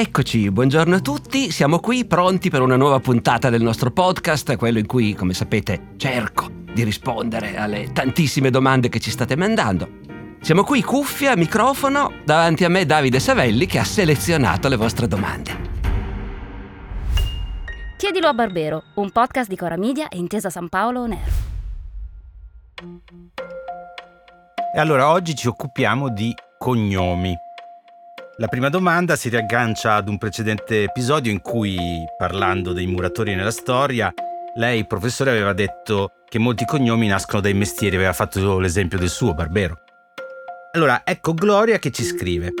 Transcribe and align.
Eccoci, 0.00 0.50
buongiorno 0.50 0.94
a 0.94 1.00
tutti, 1.00 1.50
siamo 1.50 1.78
qui 1.78 2.06
pronti 2.06 2.48
per 2.48 2.62
una 2.62 2.76
nuova 2.76 3.00
puntata 3.00 3.50
del 3.50 3.60
nostro 3.60 3.90
podcast, 3.90 4.56
quello 4.56 4.78
in 4.78 4.86
cui, 4.86 5.12
come 5.12 5.34
sapete, 5.34 5.88
cerco 5.98 6.48
di 6.72 6.84
rispondere 6.84 7.58
alle 7.58 7.92
tantissime 7.92 8.48
domande 8.48 8.88
che 8.88 8.98
ci 8.98 9.10
state 9.10 9.36
mandando. 9.36 9.98
Siamo 10.40 10.64
qui 10.64 10.82
cuffia, 10.82 11.36
microfono, 11.36 12.14
davanti 12.24 12.64
a 12.64 12.70
me 12.70 12.86
Davide 12.86 13.20
Savelli 13.20 13.66
che 13.66 13.78
ha 13.78 13.84
selezionato 13.84 14.68
le 14.68 14.76
vostre 14.76 15.06
domande. 15.06 15.50
Chiedilo 17.98 18.28
a 18.28 18.32
Barbero, 18.32 18.84
un 18.94 19.10
podcast 19.10 19.50
di 19.50 19.56
Cora 19.56 19.76
Media 19.76 20.08
e 20.08 20.16
Intesa 20.16 20.48
San 20.48 20.70
Paolo 20.70 21.00
On 21.02 21.12
Air. 21.12 21.32
E 24.74 24.80
allora 24.80 25.10
oggi 25.10 25.34
ci 25.34 25.46
occupiamo 25.46 26.08
di 26.08 26.34
cognomi. 26.56 27.48
La 28.40 28.48
prima 28.48 28.70
domanda 28.70 29.16
si 29.16 29.28
riaggancia 29.28 29.96
ad 29.96 30.08
un 30.08 30.16
precedente 30.16 30.84
episodio 30.84 31.30
in 31.30 31.42
cui, 31.42 31.76
parlando 32.16 32.72
dei 32.72 32.86
muratori 32.86 33.34
nella 33.34 33.50
storia, 33.50 34.10
lei, 34.54 34.86
professore, 34.86 35.32
aveva 35.32 35.52
detto 35.52 36.12
che 36.26 36.38
molti 36.38 36.64
cognomi 36.64 37.06
nascono 37.06 37.42
dai 37.42 37.52
mestieri, 37.52 37.96
aveva 37.96 38.14
fatto 38.14 38.58
l'esempio 38.58 38.96
del 38.96 39.10
suo, 39.10 39.34
Barbero. 39.34 39.76
Allora, 40.72 41.02
ecco 41.04 41.34
Gloria 41.34 41.78
che 41.78 41.90
ci 41.90 42.02
scrive. 42.02 42.54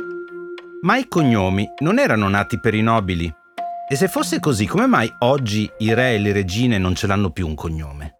Ma 0.82 0.98
i 0.98 1.08
cognomi 1.08 1.66
non 1.78 1.98
erano 1.98 2.28
nati 2.28 2.60
per 2.60 2.74
i 2.74 2.82
nobili? 2.82 3.34
E 3.88 3.96
se 3.96 4.06
fosse 4.06 4.38
così, 4.38 4.66
come 4.66 4.86
mai 4.86 5.10
oggi 5.20 5.66
i 5.78 5.94
re 5.94 6.12
e 6.12 6.18
le 6.18 6.32
regine 6.32 6.76
non 6.76 6.94
ce 6.94 7.06
l'hanno 7.06 7.30
più 7.30 7.46
un 7.46 7.54
cognome? 7.54 8.16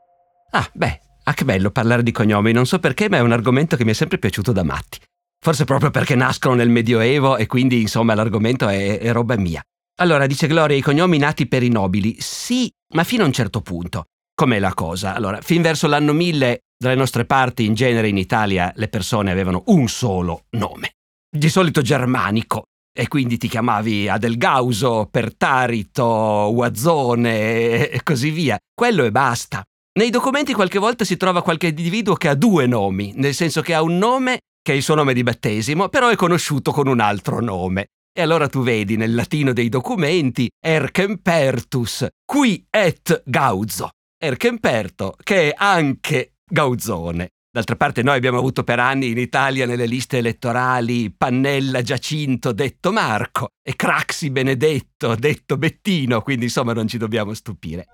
Ah, 0.53 0.67
beh, 0.73 1.01
ah 1.25 1.35
che 1.35 1.45
bello 1.45 1.71
parlare 1.71 2.03
di 2.03 2.11
cognomi, 2.11 2.53
non 2.53 2.65
so 2.65 2.79
perché, 2.79 3.11
ma 3.11 3.19
è 3.19 3.21
un 3.21 3.33
argomento 3.33 3.77
che 3.77 3.85
mi 3.85 3.91
è 3.91 3.95
sempre 3.95 4.17
piaciuto 4.17 4.51
da 4.51 4.63
matti. 4.63 4.99
Forse 5.43 5.65
proprio 5.65 5.91
perché 5.91 6.15
nascono 6.15 6.55
nel 6.55 6.69
Medioevo 6.69 7.39
e 7.39 7.47
quindi 7.47 7.81
insomma 7.81 8.15
l'argomento 8.15 8.69
è, 8.69 8.99
è 8.99 9.11
roba 9.11 9.37
mia. 9.37 9.63
Allora, 10.01 10.27
dice 10.27 10.47
Gloria, 10.47 10.77
i 10.77 10.83
cognomi 10.83 11.17
nati 11.19 11.47
per 11.47 11.63
i 11.63 11.69
nobili. 11.69 12.17
Sì, 12.19 12.71
ma 12.95 13.05
fino 13.05 13.23
a 13.23 13.27
un 13.27 13.33
certo 13.33 13.61
punto. 13.63 14.05
Com'è 14.35 14.59
la 14.59 14.75
cosa? 14.75 15.15
Allora, 15.15 15.41
fin 15.41 15.63
verso 15.63 15.87
l'anno 15.87 16.13
1000, 16.13 16.61
dalle 16.77 16.95
nostre 16.95 17.25
parti, 17.25 17.65
in 17.65 17.75
genere 17.75 18.09
in 18.09 18.17
Italia, 18.17 18.73
le 18.77 18.89
persone 18.89 19.31
avevano 19.31 19.63
un 19.67 19.89
solo 19.89 20.45
nome. 20.51 20.93
Di 21.31 21.49
solito 21.49 21.83
germanico. 21.83 22.65
E 22.93 23.09
quindi 23.09 23.39
ti 23.39 23.49
chiamavi 23.49 24.09
Adelgauso, 24.09 25.09
Pertarito, 25.11 26.51
Guazzone 26.53 27.89
e 27.89 28.03
così 28.03 28.31
via. 28.31 28.59
Quello 28.75 29.05
e 29.05 29.11
basta. 29.11 29.63
Nei 29.99 30.11
documenti 30.11 30.53
qualche 30.53 30.79
volta 30.79 31.05
si 31.05 31.17
trova 31.17 31.43
qualche 31.43 31.69
individuo 31.69 32.15
che 32.15 32.29
ha 32.29 32.35
due 32.35 32.67
nomi, 32.67 33.13
nel 33.17 33.35
senso 33.35 33.61
che 33.61 33.75
ha 33.75 33.83
un 33.83 33.99
nome 33.99 34.41
che 34.63 34.73
è 34.73 34.77
il 34.77 34.83
suo 34.83 34.95
nome 34.95 35.15
di 35.15 35.23
battesimo, 35.23 35.89
però 35.89 36.09
è 36.09 36.17
conosciuto 36.17 36.73
con 36.73 36.87
un 36.87 37.01
altro 37.01 37.41
nome. 37.41 37.87
E 38.13 38.23
allora 38.23 38.49
tu 38.49 38.63
vedi 38.63 38.97
nel 38.97 39.15
latino 39.15 39.53
dei 39.53 39.69
documenti 39.69 40.49
Erkempertus, 40.61 42.07
qui 42.25 42.67
et 42.69 43.23
Gauzo. 43.25 43.91
Erkemperto, 44.19 45.15
che 45.23 45.51
è 45.51 45.55
anche 45.57 46.35
Gauzone. 46.45 47.29
D'altra 47.53 47.75
parte 47.75 48.03
noi 48.03 48.17
abbiamo 48.17 48.39
avuto 48.39 48.63
per 48.63 48.79
anni 48.79 49.11
in 49.11 49.19
Italia 49.19 49.67
nelle 49.67 49.87
liste 49.87 50.19
elettorali 50.19 51.11
Pannella 51.11 51.83
Giacinto 51.83 52.53
detto 52.53 52.93
Marco 52.93 53.49
e 53.61 53.75
Craxi 53.75 54.31
Benedetto 54.31 55.17
detto 55.17 55.57
Bettino, 55.57 56.23
quindi 56.23 56.45
insomma 56.45 56.73
non 56.73 56.87
ci 56.87 56.97
dobbiamo 56.97 57.35
stupire. 57.35 57.87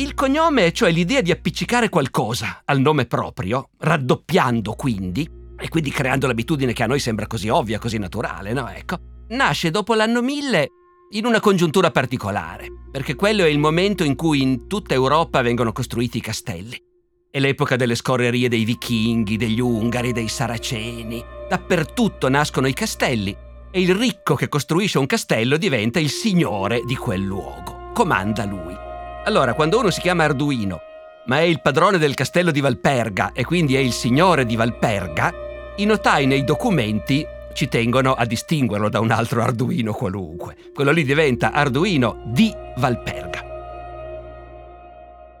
Il 0.00 0.14
cognome, 0.14 0.72
cioè 0.72 0.90
l'idea 0.90 1.20
di 1.20 1.30
appiccicare 1.30 1.90
qualcosa 1.90 2.62
al 2.64 2.80
nome 2.80 3.04
proprio, 3.04 3.68
raddoppiando 3.80 4.72
quindi, 4.72 5.28
e 5.58 5.68
quindi 5.68 5.90
creando 5.90 6.26
l'abitudine 6.26 6.72
che 6.72 6.84
a 6.84 6.86
noi 6.86 6.98
sembra 6.98 7.26
così 7.26 7.50
ovvia, 7.50 7.78
così 7.78 7.98
naturale, 7.98 8.54
no? 8.54 8.66
Ecco, 8.70 8.96
nasce 9.28 9.70
dopo 9.70 9.92
l'anno 9.92 10.22
1000 10.22 10.68
in 11.10 11.26
una 11.26 11.38
congiuntura 11.38 11.90
particolare, 11.90 12.68
perché 12.90 13.14
quello 13.14 13.44
è 13.44 13.48
il 13.48 13.58
momento 13.58 14.02
in 14.02 14.16
cui 14.16 14.40
in 14.40 14.66
tutta 14.66 14.94
Europa 14.94 15.42
vengono 15.42 15.70
costruiti 15.70 16.16
i 16.16 16.22
castelli. 16.22 16.82
È 17.30 17.38
l'epoca 17.38 17.76
delle 17.76 17.94
scorrerie 17.94 18.48
dei 18.48 18.64
vichinghi, 18.64 19.36
degli 19.36 19.60
ungari, 19.60 20.12
dei 20.12 20.28
saraceni. 20.28 21.22
Dappertutto 21.46 22.30
nascono 22.30 22.68
i 22.68 22.72
castelli 22.72 23.36
e 23.70 23.80
il 23.82 23.94
ricco 23.94 24.34
che 24.34 24.48
costruisce 24.48 24.96
un 24.96 25.04
castello 25.04 25.58
diventa 25.58 26.00
il 26.00 26.08
signore 26.08 26.84
di 26.86 26.96
quel 26.96 27.20
luogo. 27.20 27.90
Comanda 27.92 28.46
lui. 28.46 28.88
Allora, 29.24 29.52
quando 29.52 29.78
uno 29.78 29.90
si 29.90 30.00
chiama 30.00 30.24
Arduino, 30.24 30.80
ma 31.26 31.40
è 31.40 31.42
il 31.42 31.60
padrone 31.60 31.98
del 31.98 32.14
castello 32.14 32.50
di 32.50 32.60
Valperga 32.60 33.32
e 33.32 33.44
quindi 33.44 33.76
è 33.76 33.78
il 33.78 33.92
signore 33.92 34.46
di 34.46 34.56
Valperga, 34.56 35.32
i 35.76 35.84
notai 35.84 36.26
nei 36.26 36.42
documenti 36.42 37.24
ci 37.52 37.68
tengono 37.68 38.14
a 38.14 38.24
distinguerlo 38.24 38.88
da 38.88 38.98
un 38.98 39.10
altro 39.10 39.42
Arduino 39.42 39.92
qualunque. 39.92 40.56
Quello 40.72 40.90
lì 40.90 41.04
diventa 41.04 41.52
Arduino 41.52 42.22
di 42.24 42.52
Valperga. 42.76 43.48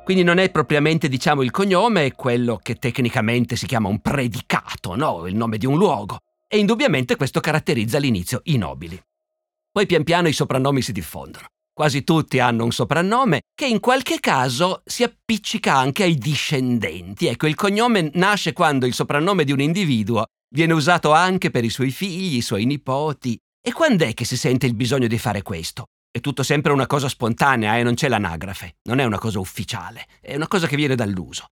Quindi 0.04 0.24
non 0.24 0.38
è 0.38 0.50
propriamente, 0.50 1.08
diciamo, 1.08 1.40
il 1.40 1.50
cognome, 1.50 2.04
è 2.04 2.14
quello 2.14 2.58
che 2.62 2.74
tecnicamente 2.74 3.56
si 3.56 3.66
chiama 3.66 3.88
un 3.88 4.00
predicato, 4.00 4.94
no? 4.94 5.26
Il 5.26 5.36
nome 5.36 5.56
di 5.56 5.66
un 5.66 5.78
luogo. 5.78 6.18
E 6.46 6.58
indubbiamente 6.58 7.16
questo 7.16 7.40
caratterizza 7.40 7.96
all'inizio 7.96 8.40
i 8.44 8.58
nobili. 8.58 9.00
Poi 9.72 9.86
pian 9.86 10.04
piano 10.04 10.28
i 10.28 10.32
soprannomi 10.32 10.82
si 10.82 10.92
diffondono 10.92 11.46
quasi 11.80 12.04
tutti 12.04 12.38
hanno 12.40 12.64
un 12.64 12.72
soprannome, 12.72 13.40
che 13.54 13.64
in 13.64 13.80
qualche 13.80 14.20
caso 14.20 14.82
si 14.84 15.02
appiccica 15.02 15.76
anche 15.76 16.02
ai 16.02 16.16
discendenti. 16.16 17.26
Ecco, 17.26 17.46
il 17.46 17.54
cognome 17.54 18.10
nasce 18.12 18.52
quando 18.52 18.84
il 18.84 18.92
soprannome 18.92 19.44
di 19.44 19.52
un 19.52 19.62
individuo 19.62 20.26
viene 20.54 20.74
usato 20.74 21.12
anche 21.12 21.50
per 21.50 21.64
i 21.64 21.70
suoi 21.70 21.90
figli, 21.90 22.36
i 22.36 22.42
suoi 22.42 22.66
nipoti. 22.66 23.34
E 23.66 23.72
quando 23.72 24.04
è 24.04 24.12
che 24.12 24.26
si 24.26 24.36
sente 24.36 24.66
il 24.66 24.74
bisogno 24.74 25.06
di 25.06 25.16
fare 25.16 25.40
questo? 25.40 25.86
È 26.10 26.20
tutto 26.20 26.42
sempre 26.42 26.70
una 26.72 26.86
cosa 26.86 27.08
spontanea 27.08 27.74
e 27.74 27.80
eh? 27.80 27.82
non 27.82 27.94
c'è 27.94 28.08
l'anagrafe, 28.08 28.74
non 28.82 28.98
è 28.98 29.04
una 29.04 29.18
cosa 29.18 29.38
ufficiale, 29.38 30.04
è 30.20 30.34
una 30.36 30.48
cosa 30.48 30.66
che 30.66 30.76
viene 30.76 30.96
dall'uso. 30.96 31.46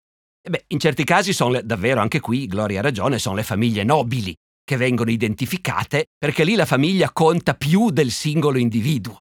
E 0.46 0.50
beh, 0.50 0.64
in 0.66 0.78
certi 0.78 1.04
casi 1.04 1.32
sono 1.32 1.52
le, 1.52 1.64
davvero 1.64 2.02
anche 2.02 2.20
qui, 2.20 2.46
Gloria 2.46 2.80
ha 2.80 2.82
ragione, 2.82 3.18
sono 3.18 3.36
le 3.36 3.44
famiglie 3.44 3.82
nobili 3.82 4.34
che 4.62 4.76
vengono 4.76 5.10
identificate 5.10 6.08
perché 6.18 6.44
lì 6.44 6.54
la 6.54 6.66
famiglia 6.66 7.12
conta 7.12 7.54
più 7.54 7.88
del 7.88 8.10
singolo 8.10 8.58
individuo. 8.58 9.20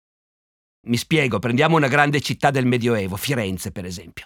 Mi 0.88 0.96
spiego, 0.96 1.38
prendiamo 1.38 1.76
una 1.76 1.90
grande 1.90 2.22
città 2.22 2.50
del 2.50 2.66
Medioevo, 2.66 3.18
Firenze 3.18 3.72
per 3.72 3.84
esempio. 3.84 4.26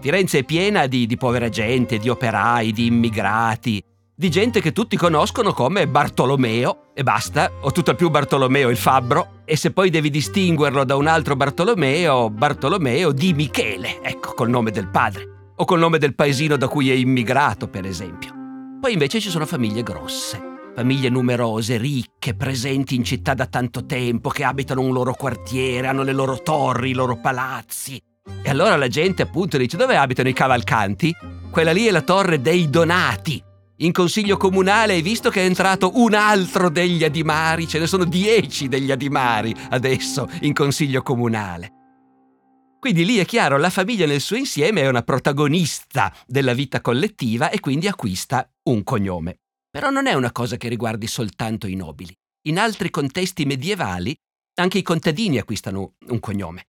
Firenze 0.00 0.40
è 0.40 0.44
piena 0.44 0.88
di, 0.88 1.06
di 1.06 1.16
povera 1.16 1.48
gente, 1.48 1.98
di 1.98 2.08
operai, 2.08 2.72
di 2.72 2.86
immigrati, 2.86 3.80
di 4.12 4.28
gente 4.28 4.60
che 4.60 4.72
tutti 4.72 4.96
conoscono 4.96 5.52
come 5.52 5.86
Bartolomeo 5.86 6.92
e 6.94 7.04
basta, 7.04 7.48
o 7.60 7.70
tutto 7.70 7.94
più 7.94 8.10
Bartolomeo 8.10 8.70
il 8.70 8.76
fabbro, 8.76 9.42
e 9.44 9.54
se 9.54 9.70
poi 9.70 9.88
devi 9.88 10.10
distinguerlo 10.10 10.82
da 10.82 10.96
un 10.96 11.06
altro 11.06 11.36
Bartolomeo, 11.36 12.28
Bartolomeo 12.28 13.12
di 13.12 13.34
Michele, 13.34 14.02
ecco, 14.02 14.34
col 14.34 14.50
nome 14.50 14.72
del 14.72 14.88
padre, 14.88 15.52
o 15.54 15.64
col 15.64 15.78
nome 15.78 15.98
del 15.98 16.16
paesino 16.16 16.56
da 16.56 16.66
cui 16.66 16.90
è 16.90 16.94
immigrato, 16.94 17.68
per 17.68 17.86
esempio. 17.86 18.32
Poi 18.80 18.92
invece 18.92 19.20
ci 19.20 19.30
sono 19.30 19.46
famiglie 19.46 19.84
grosse, 19.84 20.51
Famiglie 20.74 21.10
numerose, 21.10 21.76
ricche, 21.76 22.34
presenti 22.34 22.94
in 22.94 23.04
città 23.04 23.34
da 23.34 23.46
tanto 23.46 23.84
tempo, 23.84 24.30
che 24.30 24.42
abitano 24.42 24.80
un 24.80 24.92
loro 24.92 25.12
quartiere, 25.12 25.86
hanno 25.86 26.02
le 26.02 26.12
loro 26.12 26.40
torri, 26.42 26.90
i 26.90 26.94
loro 26.94 27.20
palazzi. 27.20 28.00
E 28.42 28.48
allora 28.48 28.76
la 28.76 28.88
gente 28.88 29.20
appunto 29.20 29.58
dice 29.58 29.76
dove 29.76 29.96
abitano 29.96 30.30
i 30.30 30.32
cavalcanti? 30.32 31.14
Quella 31.50 31.72
lì 31.72 31.86
è 31.86 31.90
la 31.90 32.00
torre 32.00 32.40
dei 32.40 32.70
Donati. 32.70 33.42
In 33.78 33.92
consiglio 33.92 34.38
comunale 34.38 34.94
hai 34.94 35.02
visto 35.02 35.28
che 35.28 35.42
è 35.42 35.44
entrato 35.44 35.92
un 35.96 36.14
altro 36.14 36.70
degli 36.70 37.04
Adimari, 37.04 37.68
ce 37.68 37.78
ne 37.78 37.86
sono 37.86 38.04
dieci 38.04 38.68
degli 38.68 38.90
Adimari 38.90 39.54
adesso 39.70 40.28
in 40.40 40.54
consiglio 40.54 41.02
comunale. 41.02 41.70
Quindi 42.78 43.04
lì 43.04 43.18
è 43.18 43.26
chiaro, 43.26 43.58
la 43.58 43.70
famiglia 43.70 44.06
nel 44.06 44.20
suo 44.20 44.36
insieme 44.36 44.80
è 44.80 44.88
una 44.88 45.02
protagonista 45.02 46.12
della 46.26 46.54
vita 46.54 46.80
collettiva 46.80 47.50
e 47.50 47.60
quindi 47.60 47.88
acquista 47.88 48.48
un 48.64 48.82
cognome. 48.82 49.41
Però 49.72 49.88
non 49.88 50.06
è 50.06 50.12
una 50.12 50.32
cosa 50.32 50.58
che 50.58 50.68
riguardi 50.68 51.06
soltanto 51.06 51.66
i 51.66 51.74
nobili. 51.76 52.14
In 52.48 52.58
altri 52.58 52.90
contesti 52.90 53.46
medievali 53.46 54.14
anche 54.56 54.76
i 54.76 54.82
contadini 54.82 55.38
acquistano 55.38 55.94
un 56.08 56.20
cognome. 56.20 56.66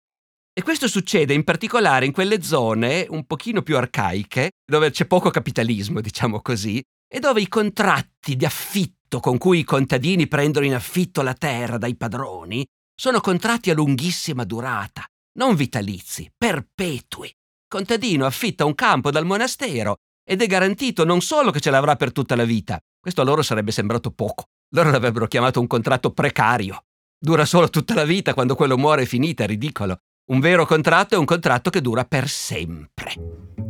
E 0.54 0.64
questo 0.64 0.88
succede 0.88 1.34
in 1.34 1.44
particolare 1.44 2.06
in 2.06 2.14
quelle 2.14 2.42
zone 2.42 3.06
un 3.10 3.26
pochino 3.26 3.62
più 3.62 3.76
arcaiche, 3.76 4.52
dove 4.66 4.92
c'è 4.92 5.06
poco 5.06 5.32
capitalismo, 5.32 6.00
diciamo 6.00 6.42
così, 6.42 6.82
e 7.06 7.20
dove 7.20 7.42
i 7.42 7.50
contratti 7.50 8.38
di 8.38 8.46
affitto 8.46 9.20
con 9.20 9.38
cui 9.38 9.60
i 9.60 9.64
contadini 9.66 10.28
prendono 10.28 10.66
in 10.66 10.74
affitto 10.74 11.22
la 11.24 11.34
terra 11.34 11.78
dai 11.78 11.98
padroni 11.98 12.66
sono 12.96 13.20
contratti 13.20 13.70
a 13.70 13.74
lunghissima 13.74 14.46
durata, 14.46 15.04
non 15.40 15.56
vitalizi, 15.56 16.32
perpetui. 16.38 17.28
Il 17.28 17.68
contadino 17.68 18.26
affitta 18.26 18.64
un 18.64 18.76
campo 18.76 19.12
dal 19.12 19.26
monastero 19.26 19.98
ed 20.24 20.42
è 20.42 20.48
garantito 20.48 21.04
non 21.04 21.20
solo 21.20 21.52
che 21.52 21.60
ce 21.60 21.70
l'avrà 21.70 21.98
per 21.98 22.14
tutta 22.14 22.36
la 22.36 22.46
vita, 22.46 22.80
questo 23.04 23.20
a 23.20 23.26
loro 23.26 23.42
sarebbe 23.42 23.72
sembrato 23.72 24.12
poco. 24.12 24.46
Loro 24.74 24.90
l'avrebbero 24.90 25.28
chiamato 25.28 25.60
un 25.60 25.68
contratto 25.68 26.12
precario. 26.12 26.86
Dura 27.20 27.44
solo 27.44 27.70
tutta 27.70 27.94
la 27.96 28.06
vita, 28.06 28.34
quando 28.34 28.56
quello 28.56 28.78
muore 28.78 29.02
è 29.02 29.06
finita, 29.06 29.44
è 29.44 29.48
ridicolo. 29.48 29.98
Un 30.32 30.40
vero 30.40 30.66
contratto 30.66 31.16
è 31.16 31.18
un 31.18 31.26
contratto 31.26 31.70
che 31.70 31.82
dura 31.82 32.06
per 32.06 32.30
sempre. 32.30 33.12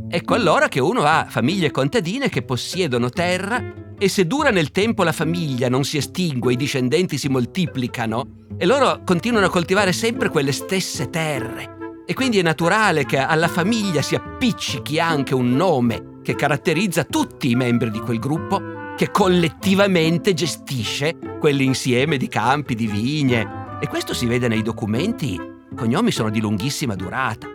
Ecco 0.07 0.35
allora 0.35 0.67
che 0.67 0.79
uno 0.79 1.01
ha 1.05 1.25
famiglie 1.27 1.71
contadine 1.71 2.29
che 2.29 2.43
possiedono 2.43 3.09
terra 3.09 3.95
E 3.97 4.07
se 4.07 4.27
dura 4.27 4.51
nel 4.51 4.69
tempo 4.69 5.01
la 5.01 5.11
famiglia, 5.11 5.67
non 5.67 5.83
si 5.83 5.97
estingue, 5.97 6.53
i 6.53 6.57
discendenti 6.57 7.17
si 7.17 7.27
moltiplicano, 7.27 8.45
e 8.55 8.67
loro 8.67 9.01
continuano 9.03 9.47
a 9.47 9.49
coltivare 9.49 9.93
sempre 9.93 10.29
quelle 10.29 10.51
stesse 10.51 11.09
terre. 11.09 11.77
E 12.05 12.13
quindi 12.13 12.37
è 12.37 12.43
naturale 12.43 13.05
che 13.05 13.17
alla 13.17 13.47
famiglia 13.47 14.03
si 14.03 14.13
appiccichi 14.13 14.99
anche 14.99 15.33
un 15.33 15.55
nome 15.55 16.19
che 16.21 16.35
caratterizza 16.35 17.03
tutti 17.03 17.49
i 17.49 17.55
membri 17.55 17.89
di 17.89 17.99
quel 17.99 18.19
gruppo 18.19 18.81
che 18.95 19.11
collettivamente 19.11 20.33
gestisce 20.33 21.17
quell'insieme 21.39 22.17
di 22.17 22.27
campi, 22.27 22.75
di 22.75 22.87
vigne. 22.87 23.77
E 23.81 23.87
questo 23.87 24.13
si 24.13 24.25
vede 24.25 24.47
nei 24.47 24.61
documenti. 24.61 25.33
I 25.33 25.75
cognomi 25.75 26.11
sono 26.11 26.29
di 26.29 26.39
lunghissima 26.39 26.95
durata. 26.95 27.47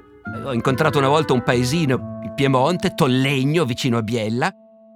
Ho 0.44 0.52
incontrato 0.52 0.99
una 0.99 1.08
volta 1.08 1.32
un 1.32 1.43
paesino, 1.43 2.20
il 2.25 2.32
Piemonte, 2.35 2.94
Tollegno, 2.94 3.64
vicino 3.64 3.99
a 3.99 4.02
Biella, 4.02 4.52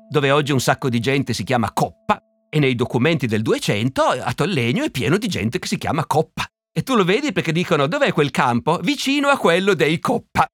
dove 0.08 0.30
oggi 0.30 0.52
un 0.52 0.60
sacco 0.60 0.88
di 0.88 1.00
gente 1.00 1.32
si 1.32 1.44
chiama 1.44 1.72
Coppa, 1.72 2.20
e 2.50 2.58
nei 2.58 2.74
documenti 2.74 3.26
del 3.26 3.40
200 3.40 4.02
a 4.02 4.32
Tollegno 4.34 4.84
è 4.84 4.90
pieno 4.90 5.16
di 5.16 5.28
gente 5.28 5.58
che 5.58 5.66
si 5.66 5.78
chiama 5.78 6.04
Coppa. 6.04 6.46
E 6.70 6.82
tu 6.82 6.96
lo 6.96 7.04
vedi 7.04 7.32
perché 7.32 7.52
dicono 7.52 7.86
dov'è 7.86 8.12
quel 8.12 8.30
campo? 8.30 8.78
Vicino 8.78 9.28
a 9.28 9.38
quello 9.38 9.74
dei 9.74 9.98
Coppa. 9.98 10.46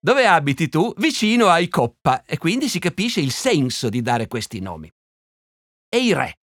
Dove 0.00 0.26
abiti 0.26 0.68
tu? 0.68 0.92
Vicino 0.96 1.48
ai 1.48 1.68
Coppa. 1.68 2.22
E 2.24 2.38
quindi 2.38 2.68
si 2.68 2.78
capisce 2.78 3.20
il 3.20 3.32
senso 3.32 3.88
di 3.88 4.00
dare 4.00 4.28
questi 4.28 4.60
nomi. 4.60 4.90
E 5.92 5.98
i 5.98 6.12
re. 6.12 6.36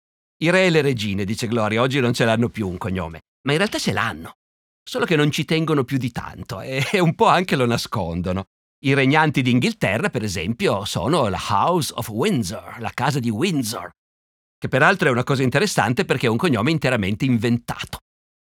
I 0.42 0.50
re 0.50 0.66
e 0.66 0.70
le 0.70 0.80
regine, 0.80 1.24
dice 1.24 1.46
Gloria, 1.46 1.80
oggi 1.80 2.00
non 2.00 2.12
ce 2.12 2.24
l'hanno 2.24 2.48
più 2.48 2.68
un 2.68 2.78
cognome, 2.78 3.20
ma 3.42 3.52
in 3.52 3.58
realtà 3.58 3.78
ce 3.78 3.92
l'hanno. 3.92 4.32
Solo 4.82 5.04
che 5.04 5.14
non 5.14 5.30
ci 5.30 5.44
tengono 5.44 5.84
più 5.84 5.98
di 5.98 6.10
tanto 6.10 6.60
e 6.60 6.98
un 6.98 7.14
po' 7.14 7.26
anche 7.26 7.54
lo 7.54 7.64
nascondono. 7.64 8.46
I 8.84 8.92
regnanti 8.92 9.42
d'Inghilterra, 9.42 10.10
per 10.10 10.24
esempio, 10.24 10.84
sono 10.84 11.28
la 11.28 11.40
House 11.48 11.92
of 11.94 12.08
Windsor, 12.08 12.80
la 12.80 12.90
casa 12.92 13.20
di 13.20 13.30
Windsor, 13.30 13.88
che 14.58 14.66
peraltro 14.66 15.08
è 15.08 15.12
una 15.12 15.22
cosa 15.22 15.44
interessante 15.44 16.04
perché 16.04 16.26
è 16.26 16.30
un 16.30 16.36
cognome 16.36 16.72
interamente 16.72 17.24
inventato. 17.24 17.98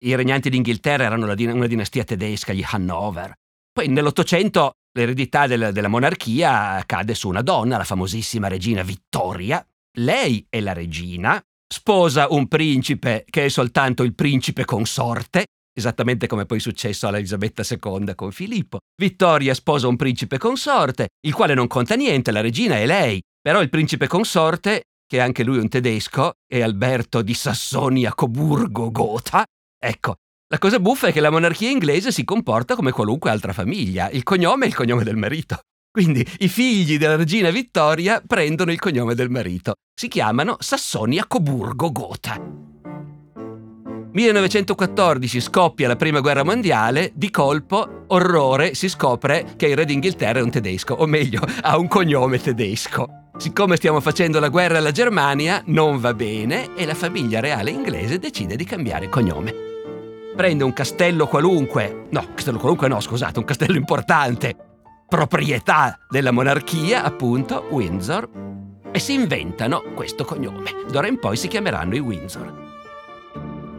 I 0.06 0.16
regnanti 0.16 0.50
d'Inghilterra 0.50 1.04
erano 1.04 1.26
una 1.26 1.68
dinastia 1.68 2.04
tedesca, 2.04 2.52
gli 2.52 2.66
Hannover. 2.66 3.32
Poi 3.72 3.88
nell'Ottocento 3.90 4.72
l'eredità 4.94 5.46
del, 5.46 5.72
della 5.72 5.88
monarchia 5.88 6.84
cade 6.88 7.14
su 7.14 7.30
una 7.30 7.44
donna, 7.44 7.78
la 7.78 7.84
famosissima 7.84 8.48
regina 8.48 8.82
Vittoria, 8.82 9.64
lei 9.98 10.46
è 10.50 10.60
la 10.60 10.74
regina, 10.74 11.42
sposa 11.72 12.28
un 12.30 12.48
principe 12.48 13.26
che 13.30 13.46
è 13.46 13.50
soltanto 13.50 14.04
il 14.04 14.16
principe 14.16 14.66
consorte, 14.66 15.46
esattamente 15.74 16.28
come 16.28 16.46
poi 16.46 16.58
è 16.58 16.62
successo 16.62 17.08
alla 17.08 17.18
Elisabetta 17.18 17.64
II 17.68 18.14
con 18.16 18.32
Filippo. 18.32 18.80
Vittoria 19.00 19.54
sposa 19.54 19.88
un 19.88 19.96
principe 19.96 20.38
consorte, 20.38 21.08
il 21.26 21.34
quale 21.34 21.54
non 21.54 21.68
conta 21.68 21.96
niente, 21.96 22.32
la 22.32 22.42
regina 22.42 22.76
è 22.76 22.86
lei, 22.86 23.22
però 23.42 23.62
il 23.62 23.70
principe 23.70 24.08
consorte, 24.08 24.84
che 25.08 25.18
è 25.18 25.22
anche 25.22 25.44
lui 25.44 25.58
un 25.58 25.70
tedesco, 25.70 26.34
è 26.46 26.62
Alberto 26.62 27.22
di 27.22 27.34
Sassonia-Coburgo-Gotha. 27.34 29.46
Ecco, 29.82 30.16
la 30.52 30.58
cosa 30.58 30.80
buffa 30.80 31.08
è 31.08 31.12
che 31.12 31.22
la 31.22 31.32
monarchia 31.32 31.70
inglese 31.70 32.12
si 32.12 32.24
comporta 32.24 32.76
come 32.76 32.92
qualunque 32.92 33.30
altra 33.30 33.54
famiglia, 33.54 34.10
il 34.10 34.24
cognome 34.24 34.66
è 34.66 34.68
il 34.68 34.76
cognome 34.76 35.04
del 35.04 35.16
marito. 35.16 35.60
Quindi 36.00 36.26
i 36.40 36.48
figli 36.48 36.98
della 36.98 37.18
regina 37.18 37.50
Vittoria 37.50 38.24
prendono 38.26 38.72
il 38.72 38.80
cognome 38.80 39.16
del 39.16 39.30
marito. 39.30 39.74
Si 39.94 40.08
chiamano 40.08 40.56
Sassonia 40.58 41.26
Coburgo 41.28 41.92
Gotha. 41.92 42.42
1914 44.14 45.42
scoppia 45.42 45.90
la 45.90 45.98
prima 45.98 46.22
guerra 46.22 46.46
mondiale, 46.46 47.12
di 47.16 47.30
colpo, 47.30 48.06
orrore, 48.08 48.76
si 48.76 48.88
scopre 48.88 49.56
che 49.58 49.68
il 49.68 49.76
re 49.76 49.84
d'Inghilterra 49.84 50.40
è 50.40 50.42
un 50.42 50.52
tedesco, 50.52 50.94
o 50.94 51.06
meglio, 51.06 51.46
ha 51.64 51.78
un 51.78 51.90
cognome 51.90 52.40
tedesco. 52.40 53.32
Siccome 53.38 53.76
stiamo 53.76 54.00
facendo 54.00 54.40
la 54.40 54.48
guerra 54.48 54.78
alla 54.78 54.92
Germania, 54.92 55.62
non 55.66 56.00
va 56.00 56.14
bene 56.14 56.76
e 56.78 56.86
la 56.86 56.96
famiglia 56.96 57.42
reale 57.42 57.72
inglese 57.72 58.20
decide 58.20 58.56
di 58.56 58.64
cambiare 58.64 59.10
cognome. 59.10 59.54
Prende 60.34 60.64
un 60.64 60.72
castello 60.72 61.28
qualunque, 61.28 62.06
no, 62.12 62.26
castello 62.36 62.58
qualunque 62.58 62.88
no, 62.88 63.02
scusate, 63.02 63.40
un 63.40 63.44
castello 63.44 63.76
importante, 63.76 64.69
proprietà 65.10 65.98
della 66.08 66.30
monarchia, 66.32 67.04
appunto, 67.04 67.66
Windsor, 67.72 68.30
e 68.92 69.00
si 69.00 69.14
inventano 69.14 69.82
questo 69.96 70.24
cognome. 70.24 70.86
D'ora 70.88 71.08
in 71.08 71.20
poi 71.20 71.36
si 71.36 71.48
chiameranno 71.48 71.96
i 71.96 72.00
Windsor. 72.00 72.68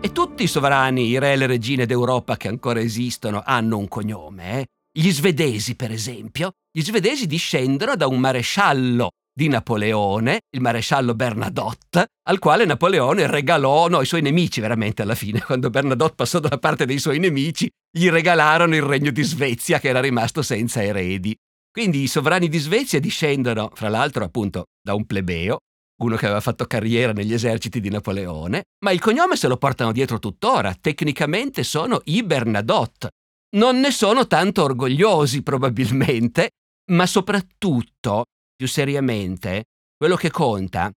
E 0.00 0.10
tutti 0.10 0.42
i 0.42 0.48
sovrani, 0.48 1.06
i 1.06 1.18
re 1.18 1.32
e 1.32 1.36
le 1.36 1.46
regine 1.46 1.86
d'Europa 1.86 2.36
che 2.36 2.48
ancora 2.48 2.80
esistono, 2.80 3.42
hanno 3.44 3.78
un 3.78 3.86
cognome. 3.86 4.60
Eh? 4.60 4.66
Gli 4.90 5.10
svedesi, 5.12 5.76
per 5.76 5.92
esempio, 5.92 6.50
gli 6.68 6.82
svedesi 6.82 7.28
discendono 7.28 7.94
da 7.94 8.08
un 8.08 8.18
maresciallo 8.18 9.10
di 9.40 9.48
Napoleone, 9.48 10.40
il 10.50 10.60
maresciallo 10.60 11.14
Bernadotte, 11.14 12.08
al 12.28 12.38
quale 12.38 12.66
Napoleone 12.66 13.26
regalò, 13.26 13.88
no, 13.88 14.02
i 14.02 14.04
suoi 14.04 14.20
nemici 14.20 14.60
veramente 14.60 15.00
alla 15.00 15.14
fine, 15.14 15.40
quando 15.46 15.70
Bernadotte 15.70 16.14
passò 16.14 16.40
dalla 16.40 16.58
parte 16.58 16.84
dei 16.84 16.98
suoi 16.98 17.18
nemici, 17.18 17.66
gli 17.90 18.10
regalarono 18.10 18.74
il 18.74 18.82
regno 18.82 19.10
di 19.10 19.22
Svezia 19.22 19.80
che 19.80 19.88
era 19.88 20.00
rimasto 20.00 20.42
senza 20.42 20.82
eredi. 20.82 21.34
Quindi 21.72 22.02
i 22.02 22.06
sovrani 22.06 22.50
di 22.50 22.58
Svezia 22.58 23.00
discendono, 23.00 23.70
fra 23.72 23.88
l'altro, 23.88 24.24
appunto, 24.24 24.64
da 24.78 24.92
un 24.92 25.06
plebeo, 25.06 25.60
uno 26.02 26.16
che 26.16 26.26
aveva 26.26 26.42
fatto 26.42 26.66
carriera 26.66 27.12
negli 27.12 27.32
eserciti 27.32 27.80
di 27.80 27.88
Napoleone, 27.88 28.64
ma 28.84 28.90
il 28.90 29.00
cognome 29.00 29.36
se 29.36 29.48
lo 29.48 29.56
portano 29.56 29.92
dietro 29.92 30.18
tuttora, 30.18 30.76
tecnicamente 30.78 31.62
sono 31.62 32.02
i 32.04 32.22
Bernadotte. 32.22 33.12
Non 33.56 33.80
ne 33.80 33.90
sono 33.90 34.26
tanto 34.26 34.64
orgogliosi 34.64 35.42
probabilmente, 35.42 36.50
ma 36.90 37.06
soprattutto 37.06 38.26
più 38.60 38.68
seriamente, 38.68 39.64
quello 39.96 40.16
che 40.16 40.30
conta 40.30 40.92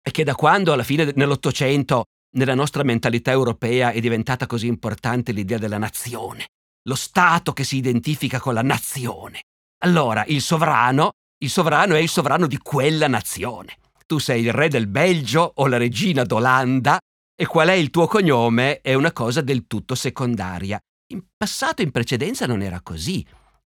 è 0.00 0.10
che 0.10 0.24
da 0.24 0.34
quando 0.34 0.72
alla 0.72 0.82
fine 0.82 1.12
dell'Ottocento 1.12 2.04
nella 2.38 2.54
nostra 2.54 2.84
mentalità 2.84 3.30
europea 3.30 3.90
è 3.90 4.00
diventata 4.00 4.46
così 4.46 4.66
importante 4.66 5.32
l'idea 5.32 5.58
della 5.58 5.76
nazione, 5.76 6.46
lo 6.88 6.94
Stato 6.94 7.52
che 7.52 7.64
si 7.64 7.76
identifica 7.76 8.40
con 8.40 8.54
la 8.54 8.62
nazione. 8.62 9.42
Allora 9.84 10.24
il 10.24 10.40
sovrano, 10.40 11.10
il 11.44 11.50
sovrano 11.50 11.96
è 11.96 11.98
il 11.98 12.08
sovrano 12.08 12.46
di 12.46 12.56
quella 12.56 13.08
nazione. 13.08 13.76
Tu 14.06 14.18
sei 14.18 14.44
il 14.44 14.52
re 14.54 14.68
del 14.68 14.86
Belgio 14.86 15.52
o 15.56 15.66
la 15.66 15.76
regina 15.76 16.24
d'Olanda 16.24 16.98
e 17.38 17.44
qual 17.44 17.68
è 17.68 17.74
il 17.74 17.90
tuo 17.90 18.06
cognome 18.06 18.80
è 18.80 18.94
una 18.94 19.12
cosa 19.12 19.42
del 19.42 19.66
tutto 19.66 19.94
secondaria. 19.94 20.80
In 21.12 21.24
passato, 21.36 21.82
in 21.82 21.90
precedenza, 21.90 22.46
non 22.46 22.62
era 22.62 22.80
così. 22.80 23.22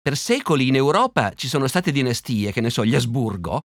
Per 0.10 0.18
secoli 0.18 0.68
in 0.70 0.74
Europa 0.76 1.34
ci 1.36 1.48
sono 1.48 1.68
state 1.68 1.92
dinastie, 1.92 2.52
che 2.52 2.62
ne 2.62 2.72
so, 2.72 2.84
gli 2.84 2.96
Asburgo, 2.96 3.60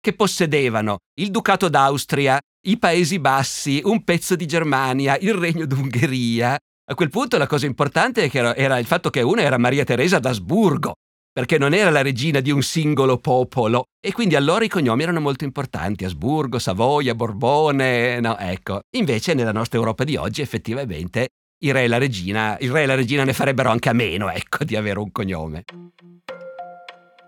che 0.00 0.14
possedevano 0.14 1.00
il 1.20 1.30
Ducato 1.30 1.68
d'Austria, 1.68 2.40
i 2.66 2.78
Paesi 2.78 3.18
Bassi, 3.18 3.82
un 3.84 4.02
pezzo 4.02 4.34
di 4.34 4.46
Germania, 4.46 5.18
il 5.18 5.34
Regno 5.34 5.66
d'Ungheria. 5.66 6.56
A 6.90 6.94
quel 6.94 7.10
punto 7.10 7.36
la 7.36 7.46
cosa 7.46 7.66
importante 7.66 8.30
era 8.32 8.78
il 8.78 8.86
fatto 8.86 9.10
che 9.10 9.20
una 9.20 9.42
era 9.42 9.58
Maria 9.58 9.84
Teresa 9.84 10.18
d'Asburgo, 10.18 10.94
perché 11.30 11.58
non 11.58 11.74
era 11.74 11.90
la 11.90 12.00
regina 12.00 12.40
di 12.40 12.50
un 12.50 12.62
singolo 12.62 13.18
popolo, 13.18 13.84
e 14.00 14.14
quindi 14.14 14.34
allora 14.34 14.64
i 14.64 14.70
cognomi 14.70 15.02
erano 15.02 15.20
molto 15.20 15.44
importanti, 15.44 16.06
Asburgo, 16.06 16.58
Savoia, 16.58 17.14
Borbone, 17.14 18.18
no, 18.18 18.38
ecco. 18.38 18.80
Invece 18.96 19.34
nella 19.34 19.52
nostra 19.52 19.78
Europa 19.78 20.04
di 20.04 20.16
oggi 20.16 20.40
effettivamente 20.40 21.28
il 21.62 21.72
re 21.72 21.84
e 21.84 21.88
la 21.88 21.98
regina, 21.98 22.56
il 22.60 22.70
re 22.70 22.82
e 22.82 22.86
la 22.86 22.94
regina 22.94 23.24
ne 23.24 23.32
farebbero 23.32 23.70
anche 23.70 23.88
a 23.88 23.92
meno, 23.92 24.30
ecco, 24.30 24.64
di 24.64 24.76
avere 24.76 24.98
un 24.98 25.12
cognome. 25.12 25.64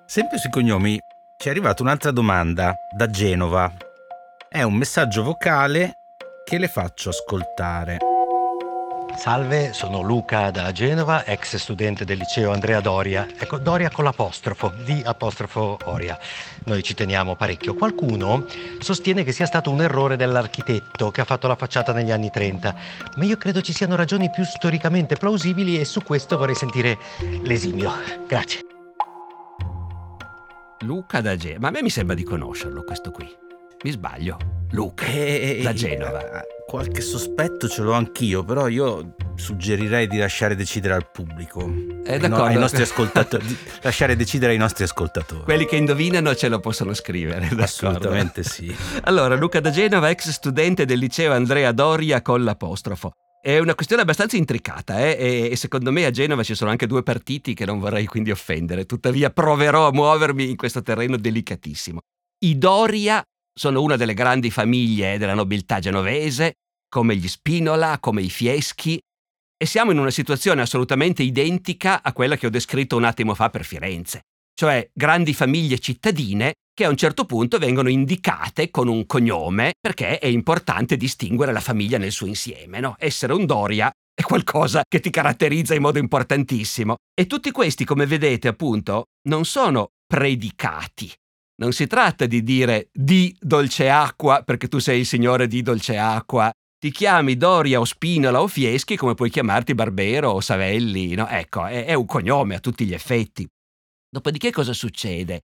Sempre 0.06 0.38
sui 0.38 0.50
cognomi 0.50 0.98
ci 1.38 1.48
è 1.48 1.50
arrivata 1.50 1.82
un'altra 1.82 2.10
domanda 2.10 2.74
da 2.96 3.08
Genova. 3.08 3.72
È 4.48 4.62
un 4.62 4.74
messaggio 4.74 5.22
vocale 5.22 5.94
che 6.44 6.58
le 6.58 6.68
faccio 6.68 7.10
ascoltare. 7.10 8.13
Salve, 9.16 9.72
sono 9.72 10.02
Luca 10.02 10.50
da 10.50 10.70
Genova, 10.72 11.24
ex 11.24 11.56
studente 11.56 12.04
del 12.04 12.18
liceo 12.18 12.52
Andrea 12.52 12.80
Doria. 12.80 13.26
Ecco, 13.38 13.58
Doria 13.58 13.88
con 13.90 14.04
l'apostrofo, 14.04 14.72
di 14.84 15.00
apostrofo 15.04 15.78
Oria. 15.84 16.18
Noi 16.64 16.82
ci 16.82 16.94
teniamo 16.94 17.34
parecchio. 17.34 17.74
Qualcuno 17.74 18.44
sostiene 18.80 19.24
che 19.24 19.32
sia 19.32 19.46
stato 19.46 19.70
un 19.70 19.80
errore 19.80 20.16
dell'architetto 20.16 21.10
che 21.10 21.20
ha 21.22 21.24
fatto 21.24 21.46
la 21.46 21.56
facciata 21.56 21.92
negli 21.92 22.10
anni 22.10 22.30
30, 22.30 22.74
ma 23.16 23.24
io 23.24 23.36
credo 23.36 23.62
ci 23.62 23.72
siano 23.72 23.96
ragioni 23.96 24.30
più 24.30 24.44
storicamente 24.44 25.16
plausibili 25.16 25.80
e 25.80 25.84
su 25.84 26.02
questo 26.02 26.36
vorrei 26.36 26.54
sentire 26.54 26.98
l'esimio. 27.42 27.92
Grazie. 28.26 28.60
Luca 30.80 31.20
da 31.20 31.36
Genova, 31.36 31.60
ma 31.60 31.68
a 31.68 31.70
me 31.70 31.82
mi 31.82 31.90
sembra 31.90 32.14
di 32.14 32.24
conoscerlo 32.24 32.82
questo 32.82 33.10
qui. 33.10 33.26
Mi 33.84 33.90
sbaglio. 33.90 34.38
Luca 34.70 35.04
eh, 35.04 35.60
da 35.62 35.74
Genova. 35.74 36.40
Eh, 36.40 36.46
qualche 36.66 37.02
sospetto 37.02 37.68
ce 37.68 37.82
l'ho 37.82 37.92
anch'io, 37.92 38.42
però 38.42 38.66
io 38.66 39.14
suggerirei 39.34 40.06
di 40.06 40.16
lasciare 40.16 40.56
decidere 40.56 40.94
al 40.94 41.10
pubblico. 41.10 41.70
Eh, 42.02 42.16
no, 42.26 42.44
ai 42.44 42.56
nostri 42.56 42.80
ascoltatori. 42.80 43.44
lasciare 43.82 44.16
decidere 44.16 44.52
ai 44.52 44.58
nostri 44.58 44.84
ascoltatori. 44.84 45.42
Quelli 45.42 45.66
che 45.66 45.76
indovinano 45.76 46.34
ce 46.34 46.48
lo 46.48 46.60
possono 46.60 46.94
scrivere. 46.94 47.40
D'accordo? 47.40 47.62
Assolutamente 47.62 48.42
sì. 48.42 48.74
Allora, 49.02 49.34
Luca 49.36 49.60
da 49.60 49.68
Genova, 49.68 50.08
ex 50.08 50.30
studente 50.30 50.86
del 50.86 50.98
liceo 50.98 51.34
Andrea 51.34 51.70
Doria 51.72 52.22
con 52.22 52.42
l'apostrofo. 52.42 53.12
È 53.42 53.58
una 53.58 53.74
questione 53.74 54.00
abbastanza 54.00 54.38
intricata 54.38 54.98
eh? 55.04 55.50
e 55.50 55.56
secondo 55.56 55.92
me 55.92 56.06
a 56.06 56.10
Genova 56.10 56.42
ci 56.42 56.54
sono 56.54 56.70
anche 56.70 56.86
due 56.86 57.02
partiti 57.02 57.52
che 57.52 57.66
non 57.66 57.80
vorrei 57.80 58.06
quindi 58.06 58.30
offendere, 58.30 58.86
tuttavia 58.86 59.28
proverò 59.28 59.88
a 59.88 59.92
muovermi 59.92 60.48
in 60.48 60.56
questo 60.56 60.80
terreno 60.80 61.18
delicatissimo. 61.18 61.98
I 62.38 62.56
Doria 62.56 63.22
sono 63.54 63.80
una 63.82 63.96
delle 63.96 64.14
grandi 64.14 64.50
famiglie 64.50 65.16
della 65.16 65.34
nobiltà 65.34 65.78
genovese, 65.78 66.54
come 66.88 67.16
gli 67.16 67.28
Spinola, 67.28 67.98
come 68.00 68.22
i 68.22 68.30
Fieschi, 68.30 69.00
e 69.56 69.66
siamo 69.66 69.92
in 69.92 69.98
una 69.98 70.10
situazione 70.10 70.62
assolutamente 70.62 71.22
identica 71.22 72.02
a 72.02 72.12
quella 72.12 72.36
che 72.36 72.46
ho 72.46 72.50
descritto 72.50 72.96
un 72.96 73.04
attimo 73.04 73.34
fa 73.34 73.50
per 73.50 73.64
Firenze, 73.64 74.22
cioè 74.52 74.90
grandi 74.92 75.32
famiglie 75.32 75.78
cittadine 75.78 76.54
che 76.74 76.84
a 76.84 76.88
un 76.88 76.96
certo 76.96 77.24
punto 77.24 77.58
vengono 77.58 77.88
indicate 77.88 78.70
con 78.70 78.88
un 78.88 79.06
cognome 79.06 79.74
perché 79.80 80.18
è 80.18 80.26
importante 80.26 80.96
distinguere 80.96 81.52
la 81.52 81.60
famiglia 81.60 81.98
nel 81.98 82.10
suo 82.10 82.26
insieme, 82.26 82.80
no? 82.80 82.96
Essere 82.98 83.32
un 83.32 83.46
Doria 83.46 83.90
è 84.12 84.22
qualcosa 84.22 84.82
che 84.86 85.00
ti 85.00 85.10
caratterizza 85.10 85.74
in 85.74 85.82
modo 85.82 85.98
importantissimo. 85.98 86.96
E 87.14 87.26
tutti 87.26 87.50
questi, 87.52 87.84
come 87.84 88.06
vedete, 88.06 88.48
appunto, 88.48 89.06
non 89.28 89.44
sono 89.44 89.88
predicati. 90.06 91.12
Non 91.56 91.72
si 91.72 91.86
tratta 91.86 92.26
di 92.26 92.42
dire 92.42 92.88
di 92.92 93.34
dolce 93.38 93.88
acqua 93.88 94.42
perché 94.42 94.68
tu 94.68 94.78
sei 94.78 95.00
il 95.00 95.06
signore 95.06 95.46
di 95.46 95.62
dolce 95.62 95.96
acqua. 95.96 96.50
Ti 96.78 96.90
chiami 96.90 97.36
Doria 97.36 97.80
o 97.80 97.84
Spinola 97.84 98.42
o 98.42 98.48
Fieschi 98.48 98.96
come 98.96 99.14
puoi 99.14 99.30
chiamarti 99.30 99.74
Barbero 99.74 100.30
o 100.30 100.40
Savelli, 100.40 101.14
no? 101.14 101.26
Ecco, 101.28 101.64
è, 101.64 101.86
è 101.86 101.94
un 101.94 102.04
cognome 102.04 102.56
a 102.56 102.60
tutti 102.60 102.84
gli 102.84 102.92
effetti. 102.92 103.46
Dopodiché 104.08 104.50
cosa 104.50 104.72
succede? 104.72 105.40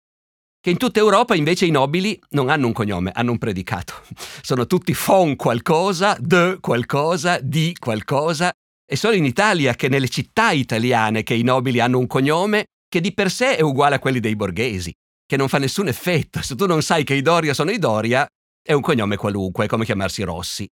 che 0.66 0.72
in 0.72 0.78
tutta 0.78 0.98
Europa 0.98 1.36
invece 1.36 1.64
i 1.64 1.70
nobili 1.70 2.20
non 2.30 2.48
hanno 2.48 2.66
un 2.66 2.72
cognome, 2.72 3.12
hanno 3.14 3.30
un 3.30 3.38
predicato. 3.38 4.02
Sono 4.42 4.66
tutti 4.66 4.94
fon 4.94 5.36
qualcosa, 5.36 6.16
de 6.18 6.58
qualcosa, 6.60 7.38
di 7.40 7.72
qualcosa. 7.78 8.50
È 8.84 8.96
solo 8.96 9.14
in 9.14 9.25
Italia 9.25 9.75
che 9.75 9.88
nelle 9.88 10.08
città 10.08 10.50
italiane 10.50 11.22
che 11.22 11.34
i 11.34 11.44
nobili 11.44 11.78
hanno 11.78 12.00
un 12.00 12.08
cognome 12.08 12.64
che 12.88 13.00
di 13.00 13.14
per 13.14 13.30
sé 13.30 13.54
è 13.54 13.60
uguale 13.60 13.94
a 13.94 13.98
quelli 14.00 14.18
dei 14.18 14.34
borghesi, 14.34 14.92
che 15.26 15.37
non 15.37 15.49
fa 15.49 15.59
nessun 15.59 15.88
effetto. 15.88 16.40
Se 16.40 16.54
tu 16.54 16.66
non 16.66 16.83
sai 16.83 17.04
che 17.04 17.14
i 17.14 17.23
Doria 17.23 17.52
sono 17.52 17.71
i 17.71 17.78
Doria, 17.78 18.26
è 18.62 18.73
un 18.73 18.80
cognome 18.80 19.16
qualunque, 19.16 19.64
è 19.64 19.68
come 19.68 19.85
chiamarsi 19.85 20.23
Rossi. 20.23 20.66